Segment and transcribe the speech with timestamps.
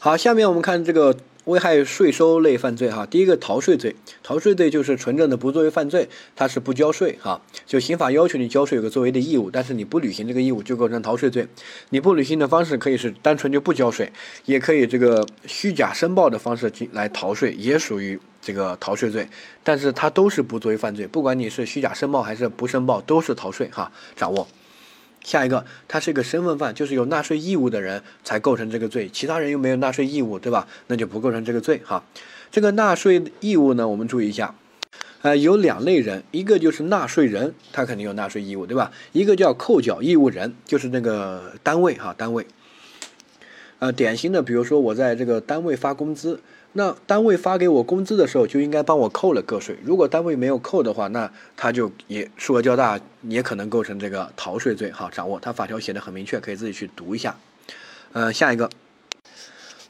[0.00, 1.16] 好，下面我们看这个
[1.46, 3.04] 危害税收类犯罪哈。
[3.04, 7.42] 第一个逃税罪，逃税罪就是纯正的不作为犯罪，它是不交税哈。
[7.66, 11.48] 就刑法要求你交税有个作为的义务，但是你不履行这个义务就构成逃税罪。
[11.90, 14.12] 你不履行的方式可以是单纯就不交税，
[14.44, 19.28] 也可以这个虚假申报的方式进来逃税，也属于这个逃税罪。
[19.64, 23.90] 但是它都是不作为犯罪，不管你是虚假申报还是不申报，都是逃税哈。
[24.14, 24.46] 掌握。
[25.24, 30.66] 下一个，他是一个身份犯，就是有纳税义务的人才构成这个罪，其他人又没有纳税义务，对吧？
[30.86, 32.02] 那就不构成这个罪哈。
[32.50, 34.54] 这个纳税义务呢，我们注意一下，
[35.22, 38.90] 呃，有两类人，一个就是纳税人，他肯定有纳税义务，对吧？
[39.12, 42.46] 一个叫扣缴义务人，就是那个单位哈，单位。
[43.80, 46.40] 呃，典型的，比如说我在这个单位发工资。
[46.72, 49.76] 那单位发给我工资的时候，就应该帮我扣了个税。
[49.84, 54.90] 如果单位没有扣的话，那他就也数额较大，也可能构成这个逃税罪。
[54.90, 57.36] 好，掌握，他法条写的很明确，可以自己去读一下。
[58.12, 58.70] 嗯，下一个，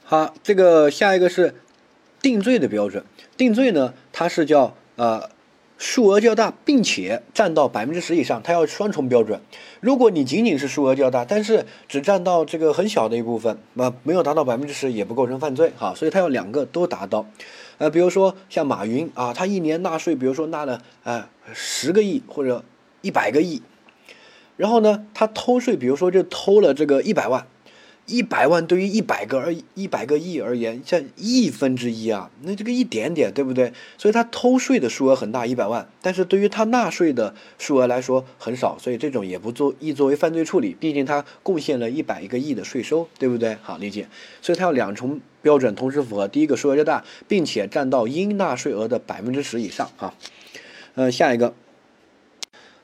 [0.05, 1.55] 好，这个下一个是
[2.23, 3.05] 定罪的标准。
[3.37, 5.31] 定罪呢，它是叫呃。
[5.79, 9.41] 数额较大，并且占到百分之十以上，它要双重标准。
[9.81, 15.95] 如果你仅仅是数额较大，但是只占到这个很小的一部分，那没有达到百分之十，也不构成犯罪哈。
[15.95, 17.25] 所以它要两个都达到。
[17.79, 22.65] 呃，比如说像马云啊，他一年纳税，比如说纳了呃十个亿或者
[23.03, 23.63] 一百个亿，
[24.57, 27.47] 然后呢，他偷税，比如说就偷了这个一百万。
[28.09, 33.71] 一百万对于一百个而一百个亿而言，像亿分之一啊，那这个一点点，对不对？
[33.99, 43.59] 所以他偷税的数额很大，一百万，但是对于他纳税的数额来说很少，所以这种也不作亦作为犯罪处理，毕竟他贡献了一百个亿的税收，对不对？
[43.63, 44.09] 好理解。
[44.41, 50.15] 所以他要两重标准同时符合，第一个数额较大，并且占到应纳税额的百分之十以上啊。
[50.95, 51.53] 呃，下一个，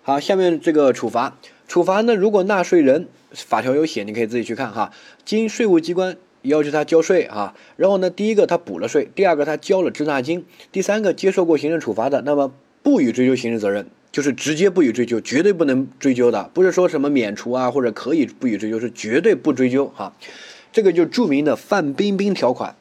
[0.02, 1.38] 好，下面这个处罚。
[1.74, 2.14] 处罚呢？
[2.14, 4.92] 如果纳税人法条有写，你可以自己去看哈。
[5.24, 12.52] 经税务机关要求他交税啊，然后呢，第一个他补了税，第二个他交了滞纳金，第三个接受过行政处罚的，那么
[12.84, 20.12] 不予追究刑事责任，就是直接不予追究，绝对不能追究的，不是说什么免除啊或者可以不予追究，是绝对不追究哈。
[20.72, 22.76] 这个就著名的范冰冰条款，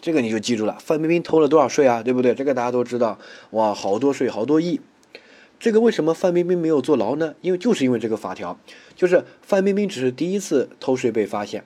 [0.00, 0.78] 这个你就记住了。
[0.82, 2.02] 范冰冰偷了多少税啊？
[2.02, 2.34] 对不对？
[2.34, 3.18] 这个大家都知道，
[3.50, 4.80] 哇，好多税，好多亿。
[5.60, 7.34] 这个为什么范冰冰没有坐牢呢？
[7.40, 8.58] 因为就是因为这个法条，
[8.94, 11.64] 就是范冰冰只是第一次偷税被发现，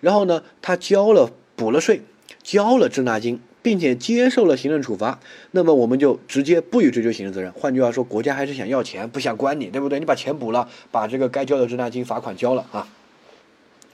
[0.00, 2.02] 然后呢，他交了补了税，
[2.42, 5.18] 交了滞纳金，并且接受了行政处罚，
[5.50, 7.50] 那么我们就直接不予追究刑事责任。
[7.52, 9.98] 换句话说，国家还是想要钱，不想关你，对不对？
[9.98, 12.86] 你把钱补了，把这个该交的滞纳金罚款交了啊。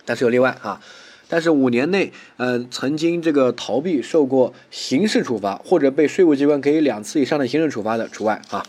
[0.05, 0.81] 但是有例外啊，
[1.27, 8.67] 但是五年内，呃，曾经这个逃避受过刑事处罚或者被税务机关给予两次以上的行政处罚的除外啊。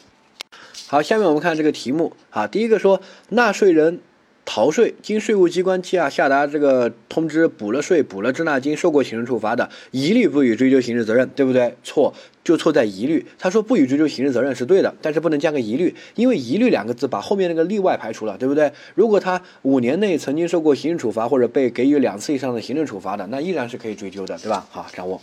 [0.91, 3.99] 好，下面我们看这个题目啊，第一个说纳税人
[4.43, 11.75] 逃税，经税务机关下下达这个通知补了税、补了滞纳金、受过行政处罚的，一律不予追究刑事责任，对不对？
[11.83, 12.11] 错，
[12.43, 13.23] 就错在一律。
[13.37, 18.71] 他说不予追究刑事责任是对的，但是不能加个一律，因为一律两个字把后面那个例外排除了，对不对？
[18.95, 24.65] 如果他五年内曾经受过行政处罚或者被给予两次以上的行政处罚的，那依然是可以追究的，对吧？
[24.71, 25.21] 好，掌握，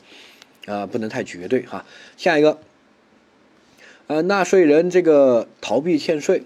[0.67, 1.85] 呃，不能太绝对哈。
[2.17, 2.57] 下一个。
[4.09, 6.45] 呃，纳税人这个逃避欠税，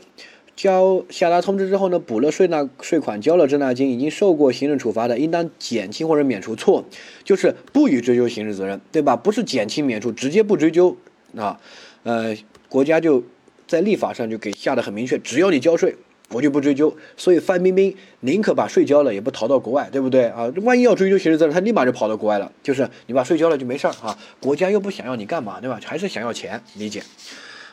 [0.56, 6.56] 交下达通知之后呢，补了税纳税款，交了滞纳金，已经受过行政处罚的，应当减轻或者免除。
[6.56, 6.86] 错，
[7.22, 9.14] 就是不予追究刑事责任，对吧？
[9.14, 10.96] 不是减轻免除，直接不追究
[11.36, 11.60] 啊。
[12.04, 12.34] 呃，
[12.70, 13.22] 国家就
[13.66, 15.94] 在立法上就给下的很明确，只要你交税，
[16.30, 16.96] 我就不追究。
[17.18, 20.50] 所以范冰冰宁可把税交了，也不逃到国外，对不对啊？
[20.62, 22.50] 万一要追究刑事责任，他立马就跑到国外了。
[22.62, 25.78] 就是你把税交了就没事儿啊，国家又不想要你干嘛，对吧？
[25.84, 27.02] 还是想要钱，理解。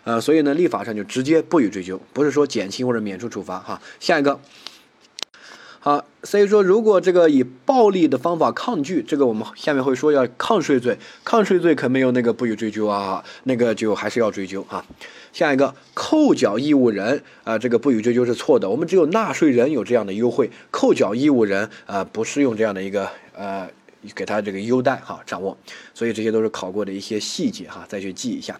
[0.07, 3.81] 呃，所以呢，立法上就直接不予追究，不是说减轻或者免除处罚哈。
[3.99, 4.39] 下一个，
[5.81, 14.85] 好，所以说如果这个以暴力的方法抗拒，这个我们下面会说要抗税罪，抗税罪可没有那个不予追究啊，那个就还是要追究哈。
[15.33, 23.69] 下一个，扣缴义务人啊，这个不予追究是错的，我们只有纳税人有这样的优惠，扣缴义务人啊不适用这样的一个呃
[24.15, 25.57] 给他这个优待哈，掌握。
[25.93, 28.57] 所以这些都是考过的一些细节哈，再去记一下。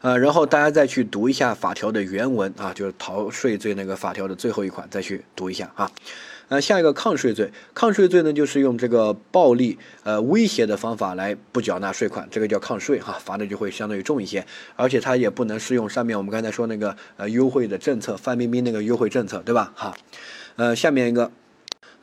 [0.00, 5.90] 呃，然后大家再去读一下法条的原文啊，就是逃税罪那个法条的最后一款，再去读一下啊。
[6.48, 14.46] 呃，下一个抗税罪，抗税罪呢就是用这个暴力、呃威胁的方法来不缴纳税款，这个叫抗税哈，罚的就会相对于重一些，
[14.76, 19.72] 而且它也不能适用上面我们刚才说那个呃优惠的政策，范冰冰那个优惠政策，对吧？
[19.74, 19.96] 哈，
[20.56, 21.32] 呃，下面一个。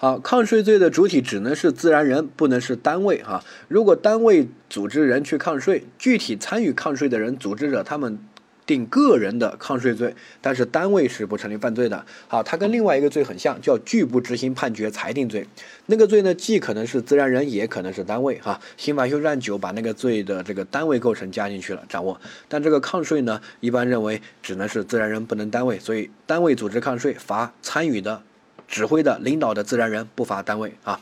[0.03, 3.41] 好，抗税罪的主体只能是自然人，不能是单位哈。
[3.69, 8.19] 如果单位组织人去抗税，具体参与抗税的人、组织者他们
[8.65, 12.05] 定个人的抗税罪，但是单位是不成立犯罪的。
[12.27, 15.47] 好，它跟另外一个罪很像，叫拒不执行判决裁定罪。
[15.85, 18.37] 那个罪呢，既可能是自然人，也可能是单位。
[18.39, 22.19] 哈，刑法修正案九把那个罪的这个单位构成加进去了，掌握。
[22.49, 25.79] 但这个抗税呢，一般认为只能是自然人，不能单位。
[25.79, 28.21] 所以单位组织抗税，罚参与的、
[28.67, 30.99] 指挥的、领导的自然人，不罚单位啊。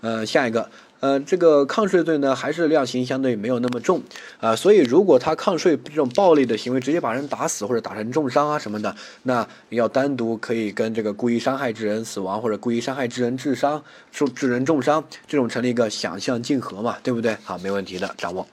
[0.00, 0.70] 呃，下一个。
[1.00, 4.02] 呃，这个抗税罪呢，还是量刑相对没有那么重
[4.40, 8.92] 啊，所以如果他抗税这种暴力的行为，直接把人打死或者打成重伤啊什么的，
[9.22, 13.80] 那要单独可以跟这个故意伤害致人死亡或者故意伤害致人致伤、
[14.10, 17.36] 致致人重伤这种成立一个想象竞合嘛，对不对？
[17.44, 18.44] 好，没问题的，掌握。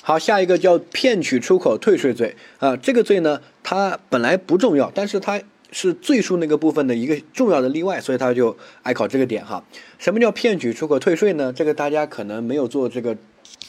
[0.00, 5.38] 好，下一个叫骗取出口退税罪啊，这个罪呢，它本来不重要，但是它。
[5.78, 9.62] 是罪数那个部分的一个重要的例外，所以他就爱考这个点哈。
[9.98, 11.52] 什么叫骗取出口退税呢？
[11.52, 13.14] 这个大家可能没有做这个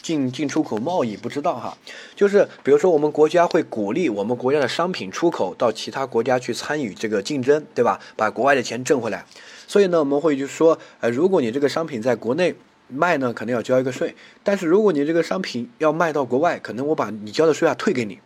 [0.02, 1.78] 进进出口贸易，不知道哈。
[2.16, 8.00] 就是比如说我们国家会鼓励我们国家的商品出口到其他国家去参与这个竞争，对吧？
[8.16, 9.26] 把国外的钱挣回来。
[9.68, 12.56] 所以呢，我们会就说，呃，如果你这个商品在国内
[12.88, 14.12] 卖呢，可能要交一个税；
[14.46, 18.18] 但是如果你这个商品要卖到国外，可能我把你交的税啊退给你，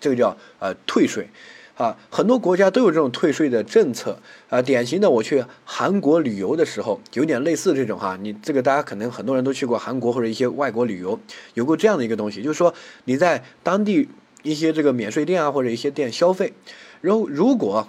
[0.00, 1.28] 这个叫呃退税。
[1.80, 4.18] 啊，很多国家都有这种退税的政策
[4.50, 4.60] 啊。
[4.60, 8.18] 典型的，我去韩国旅游的时候，有点类似这种哈。
[8.20, 11.18] 你这个大家可能很多人都去过韩国或者一些外国旅游，
[11.54, 12.74] 有过这样的一个东西，就是说
[13.06, 14.06] 你在当地
[14.42, 16.52] 一些这个免税店啊或者一些店消费，
[17.00, 17.88] 然后如果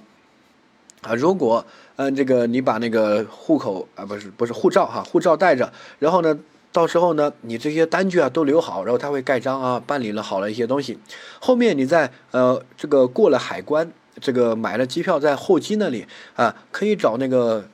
[1.02, 1.66] 啊如果
[1.98, 6.40] 嗯这个你把那个户口啊不是不是护照哈护照带着，然后呢。
[6.72, 10.98] 到时候呢，你这些单据啊都留好，然后他会盖章啊，办理了好了一些东西。
[11.40, 17.68] 后面你在呃这个过了海关，这个买了机票在候机那里啊，可以找那个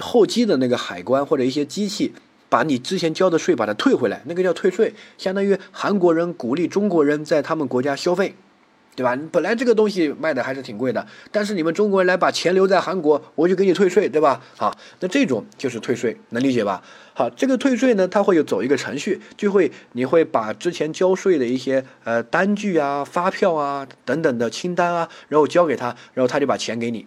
[0.00, 2.14] 候机的那个海关或者一些机器，
[2.48, 8.34] 把你之前交的税把它退回来，那个叫退税，相当于韩国人鼓励中国人在他们国家消费。
[8.98, 9.16] 对吧？
[9.30, 14.42] 本来这个东西卖的还是挺贵的，但是你们中国人来把钱留在韩国，我就给你退税，对吧？
[14.56, 16.82] 好，那这种就是退税，能理解吧？
[17.14, 27.06] 好，这个退税呢，它会有走一个程序，就会你会把之前交税的一些呃单据啊、发票啊等等的清单啊，然后交给他，然后他就把钱给你。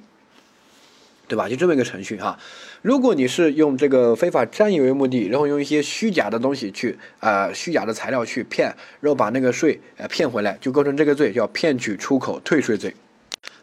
[1.31, 1.47] 对吧？
[1.47, 2.37] 就这么一个程序哈。
[2.81, 12.93] 如果你是用这个非法占有为目的，然后用一些虚假的东西去啊，虚假的材料去骗，然后把那个税呃骗回来，就构成这个罪，叫骗取出口退税罪。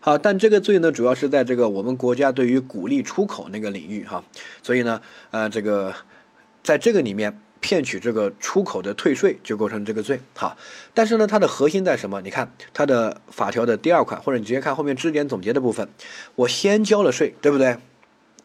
[0.01, 4.25] 好，但这个罪呢，主要是在这个我们国家对于鼓励出口那个领域哈，
[4.63, 5.95] 所以呢，呃，这个
[6.63, 7.39] 在这个里面。
[7.61, 10.57] 骗取这个出口的退税就构成这个罪，好，
[10.95, 12.21] 但是呢，它的核心在什么？
[12.21, 15.89] 你看它的法条的第二款，或者你直接看后面知识点总结的部分，
[16.35, 17.77] 我先交了税，对不对？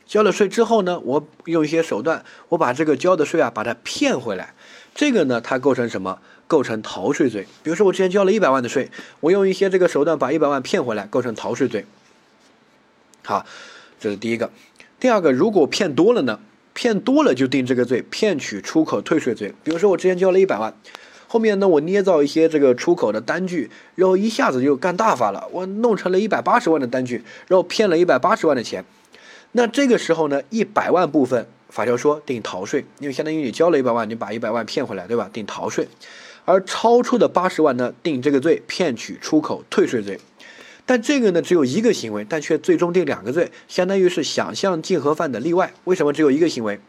[0.06, 4.54] 交了税之后呢，我用一些手段，我把这个交的税啊，把它骗回来，
[4.94, 6.20] 这个呢，它构成什么？
[6.46, 7.48] 构成逃税罪。
[7.64, 11.86] 比如说我之前交了一百万的税，我用一些这个手段把一百万骗回来，构成逃税罪。
[13.24, 13.46] 好，
[14.00, 14.52] 这是第一个。
[15.00, 16.40] 第二个，如果骗多了呢？
[16.84, 19.54] 骗多了就定这个罪，骗取出口退税罪。
[19.64, 20.76] 比如说我之前交了一百万，
[21.28, 28.84] 后面呢我捏造一些这个出口的单据，然后一下子就干大发了，我弄成了一百八十万的单据，然后骗了一百八十万的钱。
[29.54, 35.30] 那这个时候呢，一百万部分法条说定逃税，因为相当于你交了一百万，你把一百万骗回来，对吧？
[35.32, 35.88] 定逃税。
[36.44, 40.20] 而超出的八十万呢，定这个罪，骗取出口退税罪。
[40.86, 45.74] 但这个呢，只有一个行为，但却最终定两个罪，相当于是想象竞合犯的例外。
[45.86, 46.80] 为什么只有一个行为？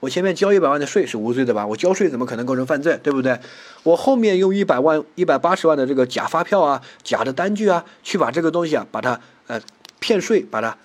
[0.00, 1.66] 我前面交一百万的税是无罪的吧？
[1.66, 2.98] 我交税怎么可能构成犯罪？
[3.02, 3.38] 对不对？
[3.82, 9.60] 我后面用一百万、一百八十万的这个假发票啊、假的单据啊，去把这个东西啊，把它呃
[10.00, 10.76] 骗税，把它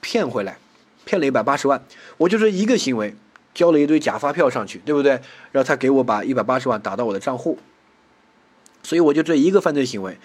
[0.00, 0.58] 骗回来，
[1.04, 1.82] 骗了一百八十万。
[2.18, 3.14] 我就是一个行为，
[3.54, 5.12] 交了一堆假发票上去，对不对？
[5.52, 7.58] 然后他给我把一百八十万打到我的账户，
[8.82, 10.18] 所以我就这一个犯罪行为。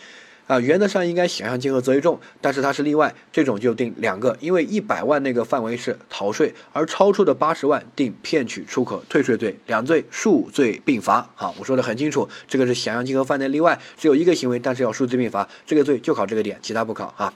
[0.52, 11.30] 啊，原则上应该想象竞合责为重，但是它是例外，这种就定两个，因为一百万那个范围是逃税，而超出的八十万定骗取出口退税罪，两罪数罪并罚。
[11.36, 17.34] 好，我说的很清楚，这个是想象竞合犯的例外，只有一个行为，但是要数罪并罚，这个罪就考这个点，其他不考啊。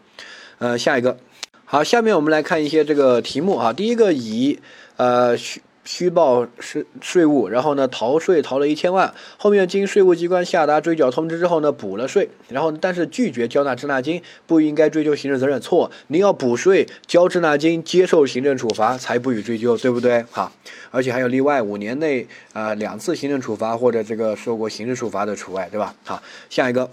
[0.58, 1.18] 呃，下一个，
[1.64, 4.60] 好，下面我们来看一些这个题目啊，第一个以
[4.98, 5.38] 呃。
[5.86, 20.26] 虚报税税务，然后呢逃税逃了一千万，后面经税务机关下达追缴通知之后呢补了税，然后但是拒绝交纳滞纳金，不应该追究行政责任，错，您要补税交滞纳金，接受行政处罚才不予追究，对不对？
[20.32, 20.52] 好，
[20.90, 25.94] 而且还有例外，五年内啊两次行政处罚或者这个受过刑事处罚的除外，对吧？
[26.04, 26.90] 好，下一个，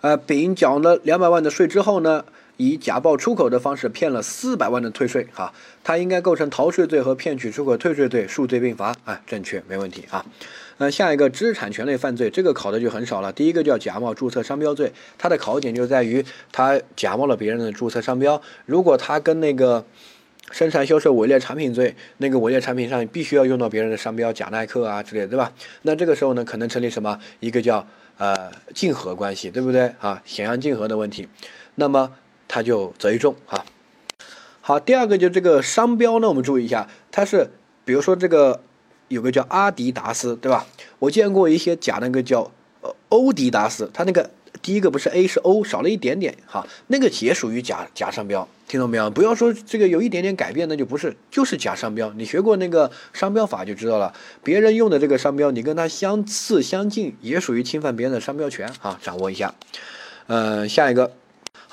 [0.00, 2.24] 呃，丙缴了两百万的税之后呢？
[2.56, 10.24] 以假报出口的方式骗了四百万的退税，哈，他应该构成逃税罪和骗取出口退税罪，数罪并罚，哎，正确，没问题啊。
[10.78, 13.32] 那，下一个知识产权类犯罪，这个考的就很少了。
[13.32, 19.84] 第一个叫假冒注册商标罪，它的考点就在于他假冒了别人的注册商标，如果他跟那个
[20.50, 25.52] 生产销售伪劣产品罪，那个伪劣产品上必须要用到别人的商标，假耐克啊之类的，对吧？
[25.82, 27.86] 那这个时候呢，可能成立什么一个叫
[28.18, 30.20] 呃竞合关系，对不对啊？
[30.24, 31.28] 显然竞合的问题，
[31.76, 32.10] 那么
[32.48, 33.64] 他就贼重哈。
[34.60, 37.50] 好，第二个就这个商标呢，我们注意一下，它是
[37.84, 38.60] 比如说这个。
[39.08, 40.66] 有个叫阿迪达斯，对吧？
[40.98, 44.30] 我见过一些假那个叫呃欧迪达斯，它那个
[44.62, 49.10] 第一个不是 A 是 O，少了一点点哈，那个也属于假假商标，听懂没有？
[49.10, 52.10] 不要说这个有一点点改变，那就不是，就是假商标。
[52.16, 59.54] 你学过那个商标法就知道了，别人用的这个商标，你跟它相似相近，也属于侵犯别人的商标权啊，掌握一下。
[60.26, 61.12] 呃，下一个。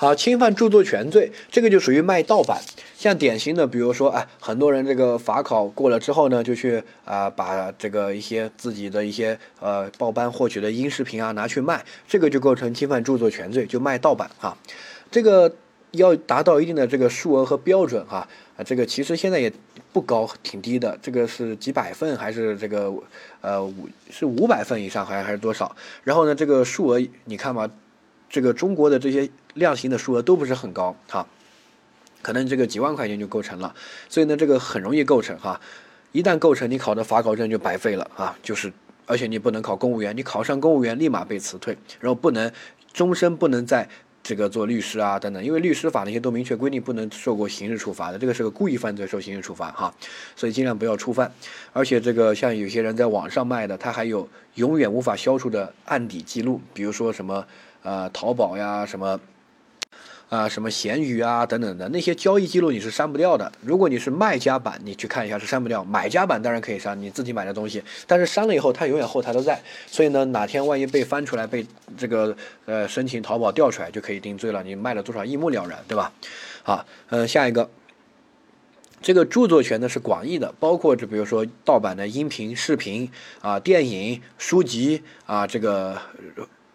[0.01, 2.59] 好，侵犯著作权罪，这个就属于卖盗版。
[2.97, 14.57] 像典型的，比如说，哎，很多人这个法考过了之后呢，就去啊，把这个一些自己的一些呃报班获取的音视频啊拿去卖，这个就构成侵犯著作权罪，就卖盗版哈。
[15.11, 15.53] 这个
[15.91, 18.27] 要达到一定的这个数额和标准哈，
[18.57, 19.53] 啊，这个其实现在也
[19.93, 22.91] 不高，挺低的，这个是几百份还是这个
[23.41, 25.75] 呃五是五百份以上还还是多少？
[26.03, 27.69] 然后呢，这个数额你看嘛。
[28.33, 31.27] 这个中国的这些量刑的数额都不是很高哈，
[32.21, 33.75] 可能这个几万块钱就构成了，
[34.07, 35.59] 所以呢，这个很容易构成哈。
[36.13, 38.71] 一旦构成，你考的法考证就白费了啊，就是
[39.05, 42.51] 而且你不能考公务员，你考上公务员立马被辞退，然后不能
[42.93, 43.87] 终身不能再
[44.23, 49.93] 这个做律师啊等等，因为律师法那些都明确规定不能受过刑事处罚的，这个是个故意犯罪受刑事处罚哈，
[50.35, 51.31] 所以尽量不要触犯。
[51.73, 57.45] 而且这个像有些人在网上卖的，他还有永远无法消除的案底记录，比如说什么。
[57.83, 59.19] 啊，淘宝呀，什么，
[60.31, 63.51] 啊，什么闲鱼啊，等等的那些交易记录你是删不掉的。
[63.59, 69.61] 如果你是卖家版，你去看一下是删不掉；买家版当然可以删，你自己买的东西，但是删了以后它永远后台都在。
[69.87, 72.33] 所以呢，哪天万一被翻出来，被这个
[72.63, 74.63] 呃申请淘宝调出来，就可以定罪了。
[74.63, 76.13] 你卖了多少一目了然，对吧？
[76.63, 77.69] 好，嗯，下一个，
[79.01, 83.11] 这个著作权呢是广义的，包括就比如说盗版的音频、视频
[83.41, 85.97] 啊、电影、书籍啊，这个。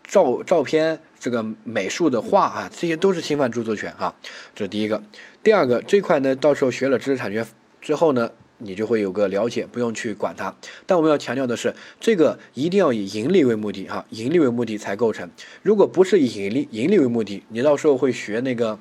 [0.06, 4.14] 照照片这个美术的画啊，这些都是侵犯著作权哈，
[4.54, 5.02] 这是第一个。
[5.42, 7.44] 第二个这块呢，到时候学了知识产权
[7.80, 10.54] 之后呢，你就会有个了解，不用去管它。
[10.86, 15.28] 但我们要强调的是，这个一定要以盈利为目的哈，盈利为目的才构成。
[15.62, 18.78] 如果不是以盈利盈利为目的，你到时候会学那个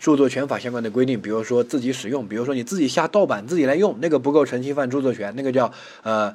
[0.00, 6.34] 著作权法相关的规定，比如说自己使用，比如说你自己下盗版自己来用，那个不构成侵犯著作权，那个叫呃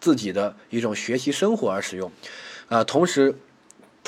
[0.00, 2.10] 自己的一种学习生活而使用，
[2.68, 3.34] 啊，同时。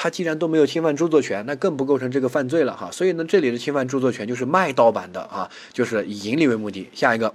[0.00, 2.88] 他既然都没有侵犯著作权，那更不构成这个犯罪了哈。
[2.92, 6.88] 所以呢，这里的侵犯著作权就是卖盗版的啊，就是以盈利为目的。
[6.94, 7.34] 下一个，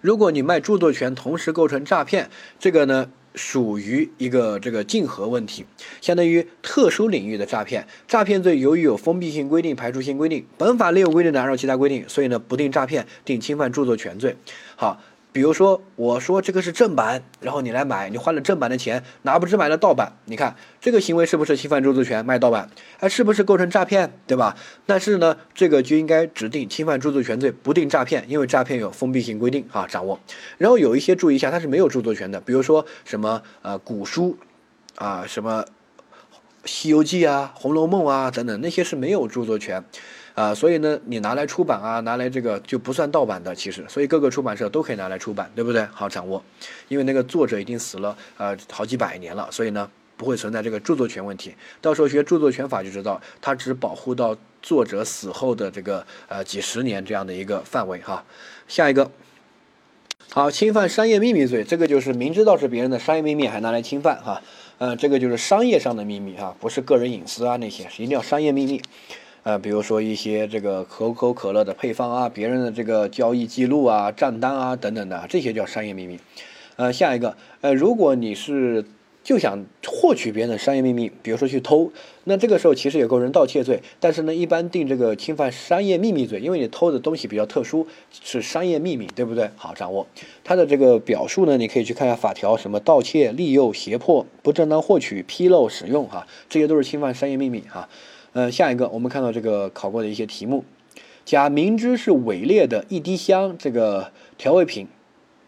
[0.00, 5.64] 如果你卖著作权，同时构成诈骗，这个呢属于一个这个竞合问题，
[6.00, 7.86] 相当于特殊领域的诈骗。
[8.08, 14.36] 诈骗罪由于有封闭性规定、排除性规定，本法另有规定的按照其他规定，所以呢不定诈骗，定侵犯著作权罪。
[14.74, 15.00] 好。
[15.36, 20.16] 比如说，我说这个是正版，然后你来买，你花了正版的钱，哪不知买了盗版？
[20.24, 22.70] 你看这个行为是不是侵犯著作权卖盗版？
[23.00, 24.18] 哎，是不是构成诈骗？
[24.26, 24.56] 对吧？
[24.86, 30.18] 但是呢，这个就应该指定侵犯著作权罪，不定诈骗，因为诈骗有封闭性规定啊，掌握。
[30.56, 34.38] 然后有一些注意一下，它是没有著作权的，比如说什么呃古书
[34.94, 35.64] 啊，什么
[36.64, 39.84] 《西游记》啊，《红楼梦》啊等等，那些是没有著作权。
[40.36, 45.82] 啊，所以呢，你拿来出版啊，拿来这个就不算盗版的，其实，所以各个出版社都可以拿来出版，对不对？
[45.86, 46.44] 好掌握，
[46.88, 51.54] 因为那个作者已经死了，呃，好几百年了，所以呢，不会存在这个著作权问题。
[51.80, 58.22] 到时候学著作权法就知道，它只保护到作者死后的这个呃几十年这样的一个范围哈。
[58.68, 59.10] 下一个，
[60.30, 64.42] 好，侵犯商业秘密罪，这个就是明知道是别人的商业秘密还拿来侵犯哈，
[64.76, 68.82] 呃，这个就是商业上的秘密哈，不是个人隐私啊那些，一定要商业秘密。
[69.46, 76.18] 呃，比如说一些这个可口可乐的配方啊，别人的这个交易记录啊、账单啊等等的，这些叫商业秘密。
[76.74, 78.84] 呃，下一个，呃，如果你是
[79.22, 81.92] 就想获取别人的商业秘密，比如说去偷，
[82.24, 89.48] 那这个时候其实也构成盗窃罪，但是呢，一般定这个侵犯商业秘密罪，因为你偷的东西比较特殊，是商业秘密，对不对？
[89.54, 90.08] 好，掌握
[90.42, 97.88] 它的这个表述呢，你可以去看一下法条，什么盗窃、利诱、胁迫、不正当获取、披露、使用，哈，这些都是侵犯商业秘密，哈。
[98.36, 100.62] 呃，下一个我们看到这个考过的一些题目，
[101.24, 104.86] 甲明知是伪劣的一滴香这个调味品，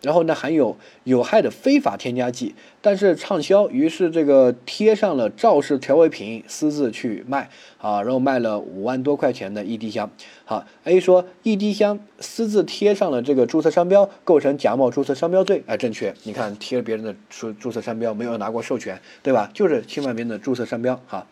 [0.01, 10.11] 然后呢含有有害的非法添加剂，但是畅销，于是这个贴上了肇事调味品，私自去卖啊，然后卖了五万多块钱的一滴香。
[10.47, 15.63] 好，A 说一滴香私自贴上了这个注册商标，构成假冒注册商标罪。
[15.67, 19.51] 哎，正确，你看贴了别人的注注册商标，没有拿过授权，对吧？
[19.53, 20.99] 就是侵犯别人的注册商标。
[21.07, 21.27] 哈。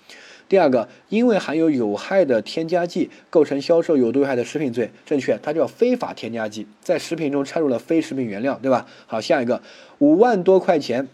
[0.48, 8.86] 第二个，因为含有有害的添加剂，构成销售有毒有害的食品罪，正确，它叫非法添加剂，在食品中掺入了非食品原料，对吧？
[9.06, 9.60] 好，下一个，
[9.98, 11.08] 五万多块钱，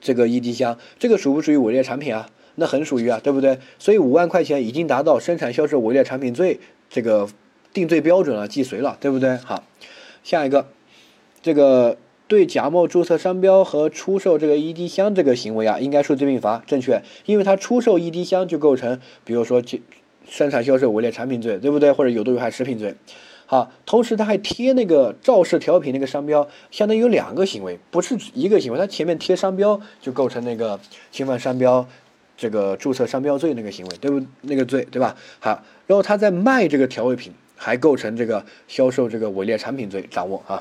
[0.00, 2.28] 这个一滴香，这个属不属于伪劣产品啊？
[2.56, 3.58] 那很属于啊，对不对？
[3.78, 7.28] 所以五万块钱已经达到生产销售伪劣产品罪这个
[7.72, 9.36] 定罪标准了，既遂了，对不对？
[9.38, 9.64] 好，
[10.22, 10.66] 下一个，
[11.42, 11.96] 这个。
[12.28, 19.62] 对假冒注册商标和出售这个一滴香这个行为啊，应该数罪并罚，正确，因为他出售一滴香就构成，比如说
[20.28, 21.92] 生产销售伪劣产品罪，对不对？
[21.92, 22.94] 或者有毒有害食品罪。
[23.48, 28.78] 好，同时他还贴那个肇事调品那个商标，相当于有两个行为，不是一个行为。
[28.78, 30.80] 他前面贴商标就构成那个
[31.12, 31.86] 侵犯商标
[32.36, 34.20] 这个注册商标罪那个行为，对不？
[34.40, 35.14] 那个罪，对吧？
[35.38, 40.60] 好，然后他在卖这个调味品，还构成这个销售这个伪劣产品罪，掌握啊。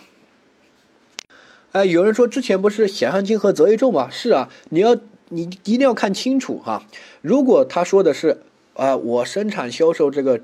[1.75, 4.07] 哎，有人说之前不是险象轻和择一重吗？
[4.09, 4.95] 是啊，你要
[5.27, 6.85] 你一定要看清楚哈。
[7.21, 8.43] 如果他说的是
[8.75, 10.39] 啊，我生产销售这个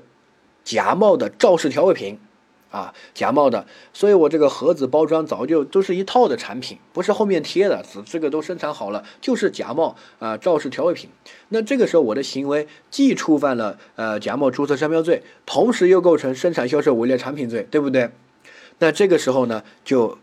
[0.62, 2.18] 假冒的肇事调味品，
[2.70, 11.08] 啊，假冒的，所以我这个盒子包装早就都是一套的产品，不是后面贴的，这个都生产好了，就是假冒啊肇事调味品。
[11.48, 18.10] 那这个时候我的行为既触犯了呃假冒注册商标罪，同时又构成生产销售伪劣产品罪，对不对？
[18.80, 20.18] 那这个时候呢就。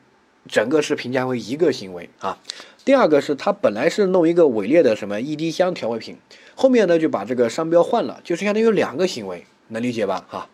[0.49, 2.39] 整个是评价为一个行为啊，
[2.83, 6.17] 第二个是他本来是弄一个伪劣的什么一滴香调味品，
[6.55, 10.25] 后面呢就把这个商标换了，就是相当于有两个行为，能理解吧？
[10.27, 10.49] 哈，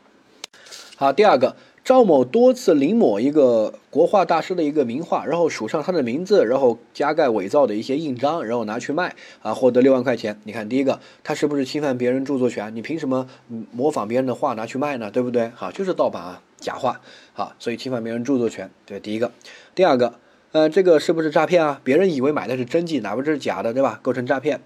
[0.97, 10.39] 好，第二个赵某多次临摹一个国画大师的一个名画，然后署上他的名字，然后加盖伪造的一些印章，然后拿去卖啊，获得六万块钱。
[10.43, 12.75] 你看第一个，他是不是侵犯别人著作权？
[12.75, 13.27] 你凭什么
[13.71, 15.09] 模仿别人的画拿去卖呢？
[15.09, 15.51] 对不对？
[15.55, 16.41] 好，就是盗版啊。
[16.65, 17.00] 假话，
[17.34, 19.31] 好，所以侵犯别人著作权，这第一个。
[19.75, 20.15] 第二个，
[20.51, 21.79] 呃，这个是不是诈骗啊？
[21.84, 24.00] 别人以为买的是真迹，哪怕这是假的，对吧？
[24.01, 24.60] 构成诈骗。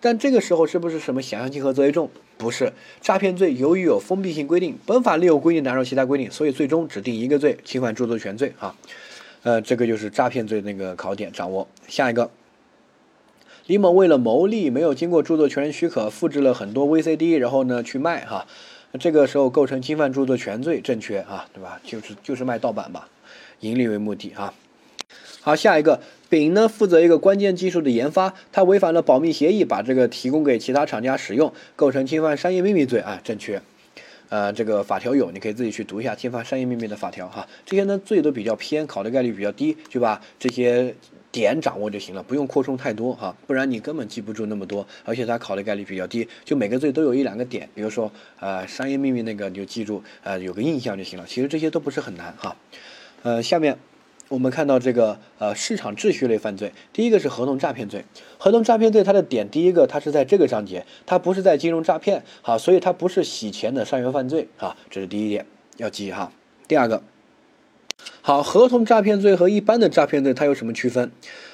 [0.00, 2.08] 但这个时候是不是什么想象竞合责为重？
[2.38, 6.30] 不是，诈骗罪由于有封闭性规定，本法另有规定，哪有其他规定？
[6.30, 8.54] 所以最终只定一个罪，侵犯著作权罪。
[8.56, 8.76] 哈，
[9.42, 11.66] 呃，这个就是诈骗罪那个考点掌握。
[11.88, 12.30] 下一个，
[13.66, 18.46] 李某为了牟利，没有经过著作权人许可，复制了很多 VCD，然后呢去卖，哈。
[18.92, 21.80] 那这个时候构成侵犯著作权罪，正确啊，对吧？
[21.84, 23.08] 就是就是卖盗版吧，
[23.60, 24.52] 盈利为目的啊。
[25.40, 33.62] 好，下一个，丙呢负责一个关键技术的研发，他违反了保密协议，把这个提供给其他厂家使用，构成侵犯商业秘密罪啊，正确。
[34.28, 37.46] 呃，这个法条有，你可以自己去读一下侵犯商业秘密的法条哈。
[37.64, 40.94] 这些呢罪都比较偏，考的概率比较低，就把这些。
[41.32, 52.56] 点掌握就行了，不用扩充太多哈，不然你根本记不住那么多，而且它考的概率比较低，就每个罪都有一两个点，比如说呃商业秘密那个你就记住呃有个印象就行了，其实这些都不是很难哈。
[53.22, 53.78] 呃，下面
[54.28, 58.04] 我们看到这个呃市场秩序类犯罪，第一个是合同诈骗罪，
[58.36, 66.32] 合同诈骗罪它的点第一个它是在这个章节，它不是在金融诈骗，好，所以它不是洗钱的商业犯罪啊，这是第一点要记哈。
[66.66, 67.02] 第二个。
[68.22, 71.10] 好，合同诈骗罪和一般的诈骗罪它有什么区分？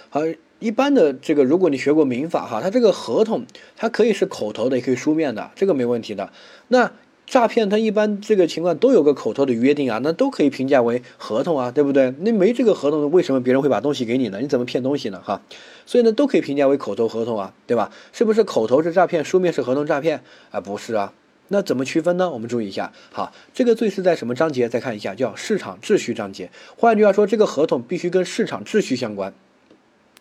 [0.09, 0.21] 好，
[0.59, 6.31] 一般的这个，如果你学过民法哈，它这个合同它可以是口头的，也可以书面的，这个没问题的。
[6.69, 6.91] 那
[7.27, 12.15] 诈骗它一般这个情况都有个口头的约定啊，那都可以评价为合同啊，对不对？
[12.21, 14.39] 那没这个合同，为什么别人会把东西给你呢？
[14.41, 15.21] 你怎么骗东西呢？
[15.25, 15.43] 哈，
[15.87, 17.91] 所以呢都可以评价为口头合同啊，对吧？
[18.13, 20.61] 是不是口头是诈骗，书面是合同诈骗啊？
[20.61, 21.13] 不是啊。
[21.49, 22.31] 那怎么区分呢？
[22.31, 24.69] 我们注意一下，好，这个罪是在什么章节？
[24.69, 26.51] 再看一下，叫市场秩序章节。
[26.77, 29.33] 换句话说，这个合同必须跟市场秩序相关。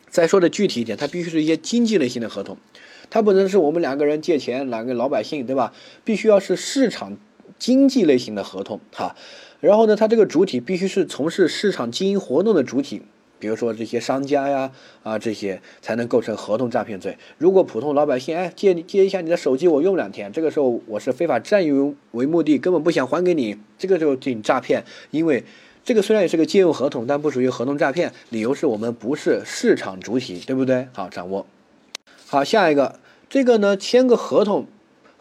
[0.10, 2.58] 再说的具体一点，它必须是一些经济类型的合同，
[3.10, 5.74] 它不能是我们两个人借钱，两个老百姓，对吧？
[6.04, 7.18] 必须要是市场
[7.58, 9.16] 经济类型的合同，哈。
[9.60, 13.02] 然后呢，它这个主体必须是从事市场经营活动的主体。
[13.46, 14.72] 比如说这些商家呀，
[15.04, 17.16] 啊这些才能构成合同诈骗罪。
[17.38, 24.84] 如果普通老百姓，哎借你借一下你的手机，我用两天，这个时候我是非法占用为目的，根本不想还给你，这个就进诈骗。
[25.12, 25.44] 因为
[25.84, 28.12] 这个虽然也是个借用合同，但不属于合同诈骗。
[28.32, 30.88] 理由是我们不是市场主体，对不对？
[30.92, 31.46] 好，掌握。
[32.26, 34.66] 好，下一个，这个呢，签个合同。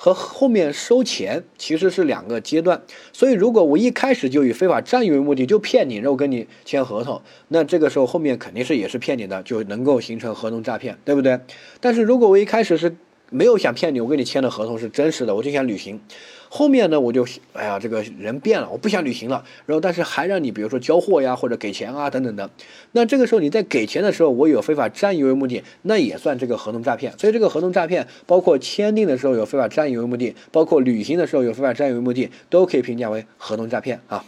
[0.04, 2.82] 和后面收钱其实是两个阶段，
[3.14, 11.40] 所以如果我一开始就以非法占有为目的就骗你，然后跟你签合同，那这个时候后面肯定是也是骗你的，就能够形成合同诈骗，对不对？
[11.80, 12.94] 但是如果我一开始是
[13.30, 15.98] 没有想骗你，我跟你签的合同是真实的，我就想履行，
[16.56, 22.48] 后面呢，我就哎呀，这个人变了，我不想履行了，然后但是还让你比如说交货呀，或者给钱啊等等的。
[22.92, 27.12] 那这个时候你在给钱的时候，我有非法占有为目的，那也算这个合同诈骗。
[27.18, 34.24] 所以这个合同诈骗，包括签订的时候有非法占有为目的，包括履行的时候有非法占有为目的，都可以评价为合同诈骗啊。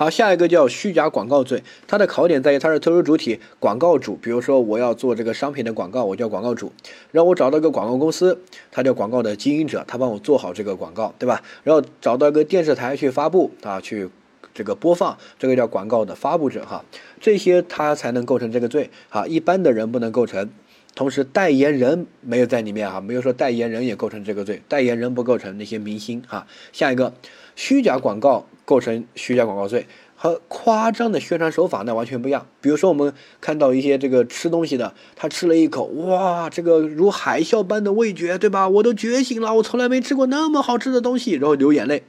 [0.00, 6.72] 好，下一个叫虚假广告罪，它的考点在于它是特殊主体广告主，比如说我要做这个商品的广告，我叫广告主，
[7.12, 8.40] 然后我找到个广告公司，
[8.72, 11.42] 他叫广告的经营者，他帮我做好这个广告，对吧？
[11.64, 14.08] 然后找到一个电视台去发布啊，去
[14.54, 16.82] 这个播放，这个叫广告的发布者哈，
[17.20, 20.48] 这些他才能构成这个罪啊，一般的人不能构成。
[20.94, 26.46] 同时，代言人没有在里面啊，没有说代言人也构成这个罪，代言人不构成那些明星啊。
[26.72, 27.14] 下一个，
[27.56, 32.46] 虚假广告构成虚假广告罪，和夸张的宣传手法那完全不一样。
[32.60, 38.68] 比如说，我们看到一些这个吃东西的，他吃了一口，哇，这个如海啸般的味觉，对吧？
[38.68, 42.02] 我都觉醒了，我从来没吃过那么好吃的东西，然后流眼泪，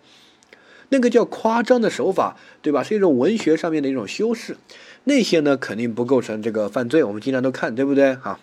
[0.89, 2.83] 那个叫夸张的手法，对吧？
[2.83, 4.57] 是一种文学上面的一种修饰，
[5.05, 7.03] 那些呢肯定不构成这个犯罪。
[7.03, 8.15] 我们经常都看，对不对？
[8.15, 8.39] 哈。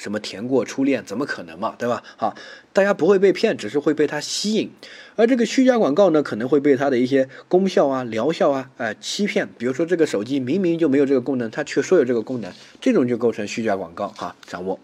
[0.00, 1.04] 什么甜过初恋？
[1.04, 2.02] 怎么可能嘛，对吧？
[2.16, 2.34] 好，
[2.72, 4.70] 大家不会被骗，只是会被它吸引。
[5.14, 9.46] 而这个虚假广告呢，可能会被它的一些功效啊、疗效啊，哎，欺骗。
[9.58, 14.08] 比如说这个手机明明就没有这个功能，它却说有这个功能，这种就构成虚假广告。
[14.16, 14.80] 哈，掌握。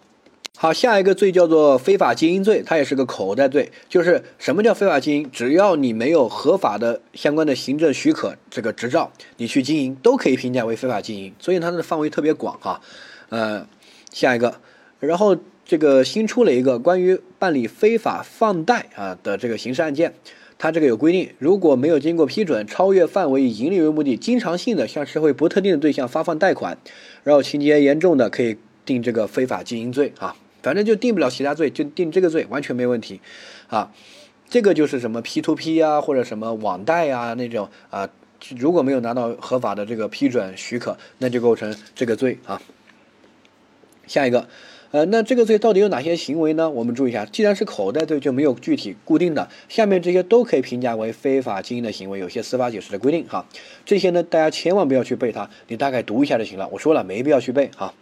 [0.55, 3.71] 好，下一个罪叫做非法经营罪，它也是个口袋罪。
[3.89, 5.31] 就是什么叫非法经营？
[5.31, 11.33] 只要你没有合法的相关的行政许可这个执照，你去经营都可以评价为非法经营。
[11.39, 12.59] 所以它的范围特别广。
[12.61, 12.79] 哈，
[13.29, 13.65] 呃，
[14.11, 14.53] 下一个。
[14.99, 20.13] 然后这个新出了一个关于办理非法放贷啊的这个刑事案件，
[20.57, 26.77] 它这个有规定，如果没有经过批准，超越范围以盈利为目的，经常性的向社会不特定的对象发放贷款，
[27.23, 33.21] 然后情节严重的可以定这个非法经营罪啊，反正就定不了其他罪，就定这个罪完全没问题
[33.67, 33.91] 啊。
[34.49, 38.09] 这个就是什么 P to P 啊或者什么网贷啊那种啊，
[38.57, 42.61] 如果没有拿到合法的这个批准许可，那就构成这个罪啊。
[44.07, 44.47] 下一个。
[44.91, 46.69] 呃，那这个罪到底有哪些行为呢？
[46.69, 53.45] 我们注意一下，既然是口袋罪，就没有具体固定的，下面这些都可以评价为非法经营的行为，有些司法解释的规定哈。
[53.85, 56.69] 这些呢，大家千万不要去背它，你大概读一下就行了。
[56.71, 57.93] 我说了，没必要去背哈。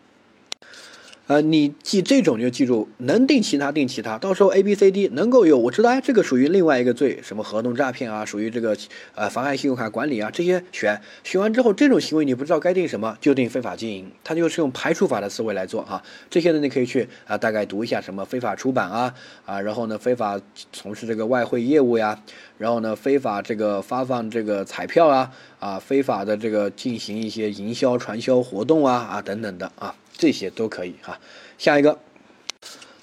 [1.27, 8.77] 呃，你记这种就记住，能定其他定其他，到时候 A B C D 能够有，我知道哎，这个属于另外一个罪，什么合同诈骗啊，属于这个
[9.15, 15.99] 呃妨碍信用卡管理啊，这些选选完之后，这种行为你不知道该定什么，就定非法经营，它就是用排除法的思维来做哈。
[16.29, 19.11] 这些呢，你可以去啊大概读一下，什么非法出版啊
[19.47, 20.39] 啊，然后呢非法
[20.71, 22.21] 从事这个外汇业务呀，
[22.59, 29.95] 然后呢非法这个发放这个彩票啊啊，非法的这个进行一些营销传销活动啊啊等等的啊。
[30.17, 31.19] 这些都可以哈，
[31.57, 31.99] 下一个，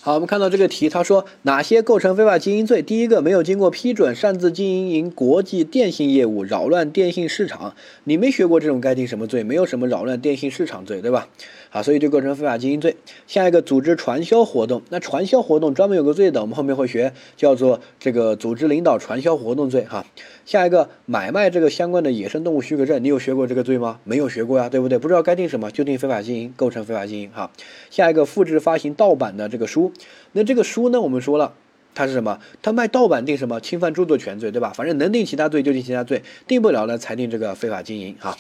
[0.01, 2.83] 好，我们看到这个题，他说哪些构成非法经营罪？
[2.83, 7.77] 第一个，没有经过批准擅自经营国际电信业务，扰乱电信市场。
[8.05, 9.43] 你没学过这种该定什么罪？
[9.45, 11.29] 没有什么扰乱电信市场罪，对吧？
[11.73, 12.97] 啊，所以就构成非法经营罪。
[13.27, 20.05] 下一个，组织传销活动，那传销活动专门有个罪的，我们后面会学，叫做这个组织领导传销活动罪哈。
[20.45, 23.99] 下一个，买卖这个相关的野生动物许可证，你有学过这个罪吗？
[24.05, 24.99] 没有学过呀，对不对？
[24.99, 27.51] 不知道该定什么，就定非法经营，构成非法经营哈。
[27.91, 29.93] 下一个，复制发行盗版的这个书，
[30.33, 31.55] 那这个书呢，我们说了，
[31.95, 32.39] 它是什么？
[32.61, 33.59] 它卖盗版定什么？
[33.61, 34.75] 侵犯著作权罪，对吧？
[34.77, 38.37] 反正能定其他罪就定其他罪，定不了呢才定这个非法经营哈。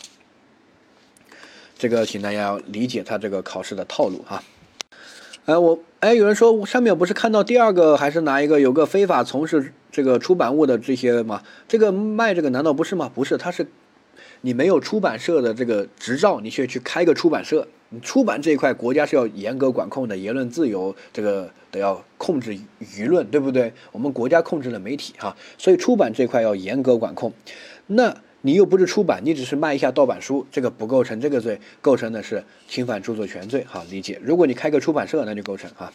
[1.82, 4.40] 这个请大家要理解他这个考试的套路哈。
[5.46, 11.42] 哎，我哎，有人说上面不是看到第二个还是哪一个有个非法从事这个出版物的这些吗？
[11.66, 13.10] 这个卖这个难道不是吗？
[13.12, 13.66] 不是，他是
[14.42, 23.72] 你没有出版社的这个执照，你却去开个出版社，你出版这一块国家是要严格管控的，言论自由这个得要控制舆论，对不对？
[23.90, 27.32] 我们国家控制了媒体哈，所以出版这块要严格管控。
[27.88, 28.16] 那。
[28.42, 33.64] 你又不是出版，你只是卖一下盗版书，这个不构成这个罪，构成的是侵犯著作权罪。
[33.66, 34.20] 好，理解。
[34.22, 35.92] 如果你开个出版社，那就构成哈。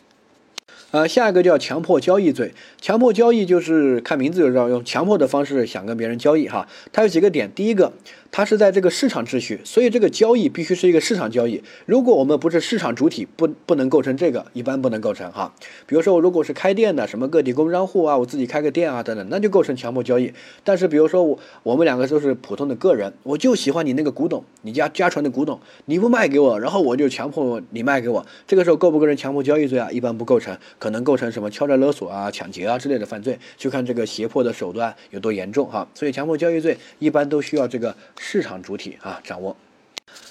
[0.91, 2.53] 呃，下一个叫强迫交易罪。
[2.79, 6.67] 强迫交易就是看名字就知道，用强迫的方式想跟别人交易哈。
[6.93, 7.91] 它有几个点，第一个。
[8.31, 11.63] 它是在这个市场秩序，所以这个交易必须是一个市场交易。
[11.85, 15.53] 如果我们不是市场主体，不不能构成这个，一般不能构成哈。
[15.85, 20.31] 比如说我如果是开店的，什么个体工商户啊，我自己开个店啊等等，那就构成强迫交易。
[20.63, 29.89] 但是比如说我我们两个都是普通的个人，我就喜欢你那个古董，你家家传的古董，你不卖给我，然后我就强迫你卖给我，这个时候构不构成强迫交易罪啊？
[29.91, 35.87] 一般不构成，可能构成什么敲诈勒索啊、抢劫啊之类的犯罪，就看这个胁迫的手段有多严重哈。
[35.95, 37.95] 所以强迫交易罪一般都需要这个。
[38.17, 39.55] 市场主体啊，掌握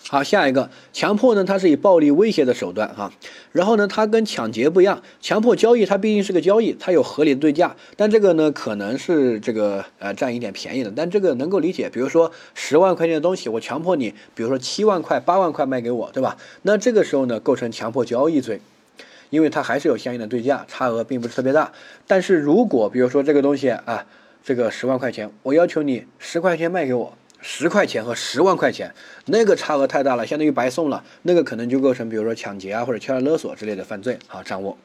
[0.08, 3.12] 好下一个强迫呢，它是以暴力威胁的手段哈，
[3.52, 11.90] 然后呢，它跟抢劫不一样，强迫交易它毕竟是个交易，它有合理的对价，但这个呢可能是这个呃占一点便宜的，但这个能够理解。
[11.90, 16.36] 比如说十万块钱的东西，我强迫你，比如说七万块、八万块卖给我，对吧？
[16.62, 18.60] 那这个时候呢构成强迫交易罪，
[19.30, 21.72] 因为它还是有相应的对价，差额并不是特别大。
[22.06, 24.06] 但是如果比如说这个东西啊，
[24.44, 27.12] 这个十万块钱，我要求你十块钱卖给我。
[27.48, 28.92] 十块钱和十万块钱，
[29.26, 34.18] 那个差额太大了，相当于白送了，那个可能就构成，比如说抢劫啊或者敲诈勒索之类的犯罪。
[34.26, 34.76] 好，掌握。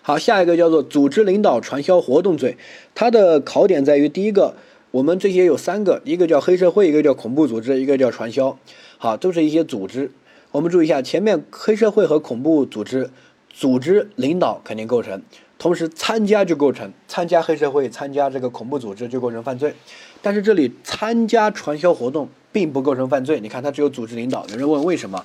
[0.00, 2.56] 好，下一个叫做组织领导传销活动罪，
[2.94, 4.54] 它的考点在于第一个，
[4.92, 8.58] 我们这些有三个，一个叫黑社会，一个叫恐怖组织，一个叫传销。
[8.96, 10.10] 好，都是一些组织。
[10.52, 13.10] 我们注意一下，前面黑社会和恐怖组织，
[13.50, 15.20] 组织领导肯定构成。
[15.58, 19.74] 同时参加就构成参加黑社会、参加这个恐怖组织就构成犯罪，
[20.24, 23.38] 但是这里参加传销活动并不构成犯罪。
[23.40, 24.46] 你看，他只有组织领导。
[24.48, 25.22] 有人问为什么？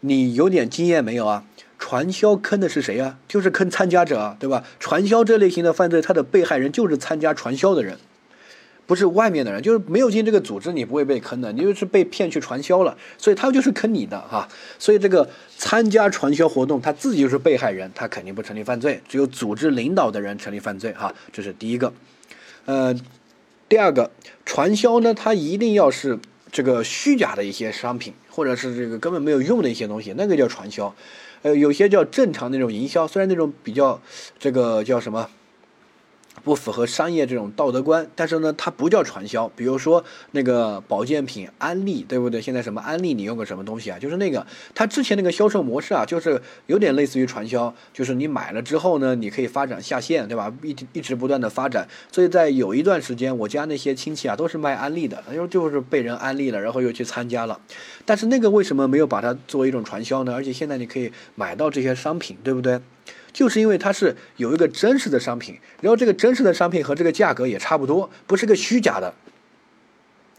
[0.00, 1.42] 你有点经验没有啊？
[1.78, 3.18] 传销坑的是谁啊？
[3.26, 4.62] 就是坑参加者啊，对吧？
[4.78, 7.96] 传销这类型的犯罪，他的被害人就是参加传销的人。
[8.86, 14.46] 不是外面的人，就是没有进这个组织，你不会被坑的，你就是被骗去传销了，所以他就是坑你的哈。
[14.78, 15.26] 所以这个
[15.56, 21.14] 参加传销活动，他自己就是被害人，他肯定不成立犯罪，只有组织领导的人成立犯罪哈。
[21.32, 21.90] 这是第一个，
[22.66, 22.94] 呃，
[23.74, 24.08] 第二个
[24.46, 26.16] 传销呢，它一定要是
[26.52, 30.94] 这个虚假的一些商品，或者是这个根本没有用的一些东西，那个叫传销。
[31.42, 34.00] 呃，有些叫正常那种营销，虽然那种比较
[34.38, 35.28] 这个叫什么？
[36.42, 39.48] 不符合商业这种道德观，但是呢，它不叫传销。
[39.56, 42.40] 比如说那个保健品安利，对不对？
[42.40, 43.98] 现在什么安利，你用个什么东西啊？
[43.98, 50.52] 就是那个，它之前那个销售模式啊，就是有点类似于传销，就是你买了之后呢，你可以发展下线，对吧？
[50.62, 51.88] 一一直不断的发展。
[52.10, 57.58] 所以在有一段时间，我家那些亲戚啊，都是卖安利的，因为就是被人安利了，然后又去参加了。
[58.04, 60.34] 但是那个为什么没有把它作为一种传销呢？
[60.34, 62.80] 而且现在你可以买到这些商品，对不对？
[63.34, 69.12] 就是因为它是有一个真实的商品，然后这个真实的商品和这个价格也差不多，不是个虚假的，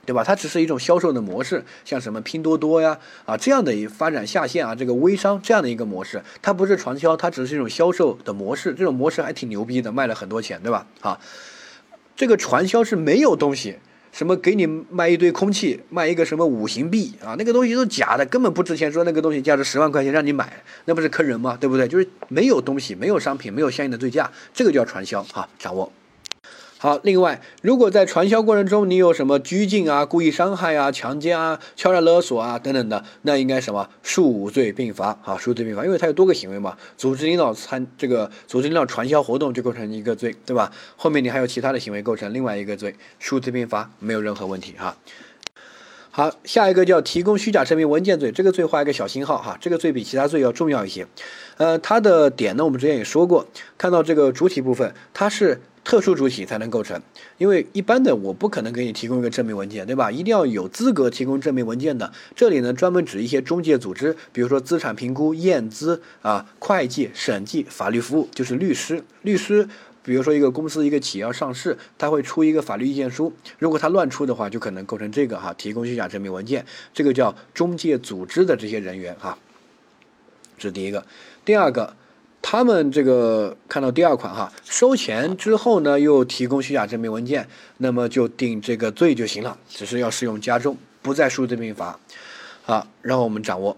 [0.06, 0.24] 对吧？
[0.24, 10.88] 它只是一种销售的模式，像什么拼多多呀啊这样的发展下线啊，这个微商这样的一个模式，它不是传销，它只是一种销售的模式，这种模式还挺牛逼的，卖了很多钱，对吧？
[11.02, 11.20] 啊，
[12.16, 13.78] 这个传销是没有东西。
[14.16, 17.36] 什么给你卖一堆空气，卖一个什么五行币啊？
[17.38, 18.90] 那个东西都是假的，根本不值钱。
[18.90, 21.58] 说那个东西价值十万块钱让你买，那不是坑人吗？
[21.60, 21.86] 对不对？
[21.86, 25.46] 就是没有东西，没有商品，没有相应的对价，这个叫传销啊！
[25.60, 25.92] 掌握。
[26.86, 35.36] 好，另外，如果在传销过程中你有什么拘禁啊、故意伤害啊、强奸啊、敲诈勒索啊等等的，那应该什么数罪并罚啊？
[35.36, 36.78] 数罪并罚，因为它有多个行为嘛。
[36.96, 40.72] 组织领导参这个组织领导传销活动就构成一个罪，对吧？
[40.96, 44.96] 后面你还有其他的行为构成另外一个罪，数罪并罚没有任何问题哈。
[46.12, 51.08] 好，下一个叫提供虚假证明文件罪，这个罪画一个小星号哈，这个罪比其他罪要重要一些。
[51.58, 55.60] 呃，它的点呢，我们之前也说过，看到这个主体部分，它是。
[55.86, 57.00] 特殊主体才能构成，
[57.38, 60.12] 因为一般的我不可能给你提供一个证明文件，对吧？
[60.12, 62.12] 一定要有资格提供证明文件的。
[62.36, 69.04] 这里呢，专门指一些中介组织，比如说资产评估、验资啊、会计、审计、法律服务，就是律师。
[69.22, 69.70] 律师，
[70.02, 79.38] 比如说一个公司、一个企业要上市，他会出一个法律意见书，如果他乱出的话，就可能构成这个哈，提供虚假证明文件，这个叫中介组织的这些人员哈。
[80.58, 81.06] 这是第一个，
[81.46, 81.96] 第二个。
[82.48, 92.00] 他们这个看到第二款哈，收钱之后呢，又提供虚假证明文件，那么就定这个罪就行了，只是要适用加重，不再数罪并罚。
[92.62, 93.76] 好，让我们掌握。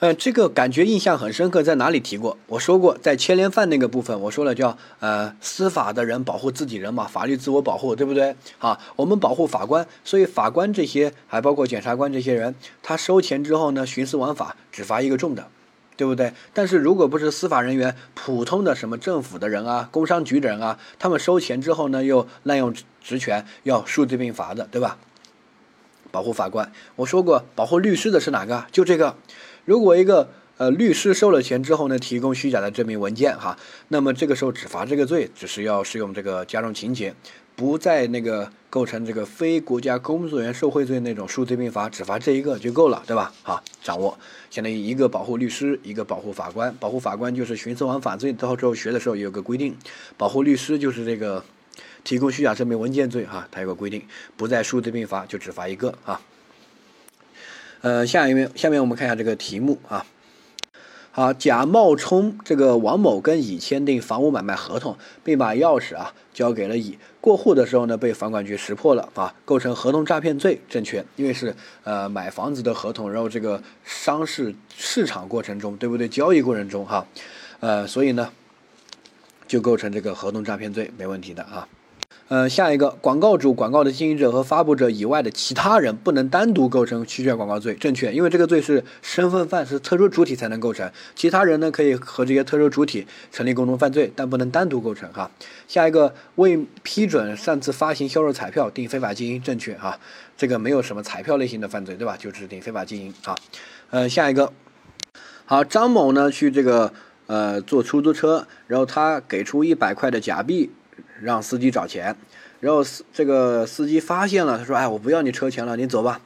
[0.00, 2.36] 呃，这个感觉印象很深刻，在哪里提过？
[2.48, 8.34] 我说过，在牵连犯那个部分，我说了叫呃司法的人保护自己人嘛，法律自我保护，对不对？
[8.58, 15.46] 啊，我们保护法官，所以法官这些还包括检察官这些人，他收钱之后呢，徇私枉法，只罚一个重的。
[15.96, 16.32] 对不对？
[16.52, 24.98] 但是如果不是司法人员，普通的什么政府的人啊、工商局的人啊，他们收钱之后呢，又滥用职权，要数罪并罚的，对吧？
[26.10, 28.66] 保护法官，我说过，保护律师的是哪个？
[28.70, 29.16] 就这个。
[29.64, 37.14] 如果一个呃律师收了钱之后呢，提供虚假的证明文件，哈，那么这个时候只罚这个罪，只是要适用这个加重情节。
[37.56, 43.32] 不在那个构成这个非国家工作人员受贿罪那种数罪并罚，只罚这一个就够了，对吧？
[43.42, 44.18] 好，掌握，
[44.50, 46.74] 相当于一个保护律师，一个保护法官。
[46.80, 49.76] 保护法官就是徇私枉法罪，到时候学的时候有个规定。
[50.16, 51.44] 保护律师就是这个
[52.02, 54.02] 提供虚假证明文件罪，哈，它有个规定，
[54.36, 56.20] 不在数罪并罚，就只罚一个啊。
[57.82, 60.04] 呃，下一面下面我们看一下这个题目啊。
[61.16, 66.98] 好，甲冒充这个王某跟乙签订房屋买卖合同，并把钥匙啊交给了乙。
[67.20, 71.04] 过户的时候呢，被房管局识破了啊，构成合同诈骗罪，正确。
[71.14, 76.08] 因为是呃买房子的合同，然后这个商事市场过程中，对不对？
[76.08, 77.06] 交易过程中哈，
[77.60, 78.28] 呃，所以呢，
[79.46, 81.68] 就构成这个合同诈骗罪，没问题的啊。
[82.28, 95.30] 呃，下一个广告主、广告的经营者和发布者以外的其他人不能单独构成欺骗广告罪，正确，因为这个罪是身份犯，是特殊主体才能构成，其他人呢可以和这些特殊主体成立共同犯罪，但不能单独构成哈。
[95.68, 100.00] 下一个未批准擅自发行、销售彩票，定非法经营，正确哈，
[100.34, 102.16] 这个没有什么彩票类型的犯罪，对吧？
[102.16, 103.36] 就指定非法经营啊。
[103.90, 104.50] 呃，下一个，
[105.44, 106.90] 好，张某呢去这个
[107.26, 110.70] 呃坐出租车，然后他给出一百块的假币。
[111.20, 112.16] 让司机找钱，
[112.60, 116.20] 然后司这个司机发现了，他说：“哎，我不要你车钱了，你走吧。”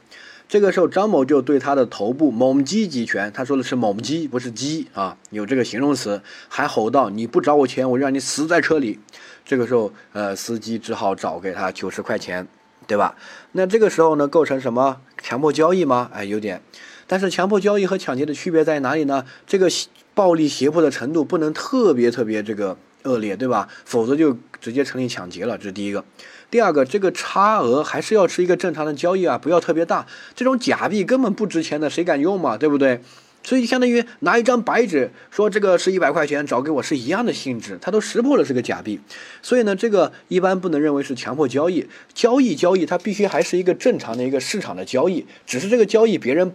[0.49, 8.99] 这个时候，张某就对他的头部猛击几拳，他说的是猛击，不是击啊，有这个形容词，还吼道：“你不找我钱，我让你死在车里。”
[9.45, 12.47] 这个时候，呃，司机只好找给他九十块钱，
[12.87, 13.15] 对吧？
[13.51, 16.09] 那这个时候呢，构成什么强迫交易吗？
[16.11, 16.63] 哎，有点。
[17.05, 19.25] 但是强迫交易和抢劫的区别在哪里呢？
[19.45, 19.69] 这个
[20.15, 22.75] 暴力胁迫的程度不能特别特别这个。
[23.03, 23.67] 恶劣，对吧？
[23.85, 25.57] 否则就直接成立抢劫了。
[25.57, 26.03] 这是第一个。
[26.51, 30.07] 第二个，这个差额还是要是一个正常的交易啊，不要特别大。
[30.35, 32.57] 这种假币根本不值钱的，谁敢用嘛？
[32.57, 33.01] 对不对？
[33.41, 37.77] 所以相当于拿一张白纸说这个是一百块钱，找给我是一样的性质。
[37.81, 38.99] 他都识破了是个假币，
[39.41, 41.87] 所以呢，这个一般不能认为是强迫交易。
[42.13, 46.51] 交易交易，它必须还是一个正常的一个市场的交易，只是这个交易别人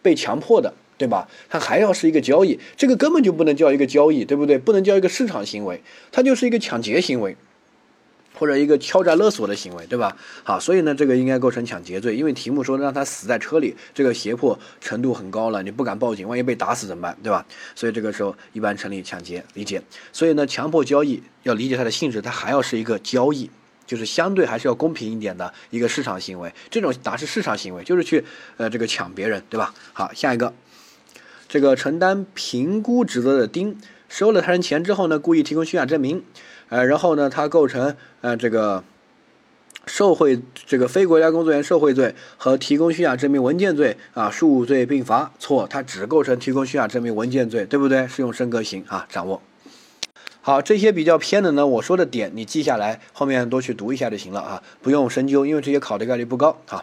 [0.00, 0.72] 被强迫的。
[1.02, 1.26] 对吧？
[1.50, 4.56] 它还要是一个交易，这个根本就不能叫一个交易，对不对？
[4.56, 7.36] 不能叫一个市场行为，它就是一个抢劫行为，
[8.38, 10.16] 或者一个敲诈勒索的行为，对吧？
[10.44, 17.18] 好，所以呢，这个应该构成抢劫罪，因为题目说让他死在车里，这个胁迫程度很高了，你不敢报警，万一被打死怎么办？
[17.20, 17.44] 对吧？
[17.74, 19.82] 所以这个时候一般成立抢劫，理解。
[20.12, 23.50] 所以呢，强迫交易要理解它的性质，它还要是一个交易，
[23.86, 26.52] 就是相对还是要公平一点的一个市场行为。
[26.70, 27.82] 这种哪是市场行为？
[27.82, 28.24] 就是去
[28.56, 29.74] 呃这个抢别人，对吧？
[29.92, 30.52] 好，下一个。
[31.52, 33.76] 这个承担评估职责的丁
[34.08, 36.24] 收了他人钱之后呢，故意提供虚假证明，
[36.70, 38.82] 呃，然后呢，他构成呃这个
[39.86, 45.30] 受贿这个非国家工作人员受贿罪和提供虚假证明文件罪啊，数罪并罚。
[45.38, 48.08] 错，他只构成提供虚假证明文件罪，对不对？
[48.08, 49.42] 适用升格刑啊，掌握。
[50.40, 56.82] 好，这些比较偏的呢，我说的点你记下来，后面多去读一下就行了啊，不用深究，因为这些考的概率不高啊。